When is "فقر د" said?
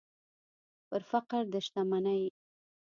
1.11-1.55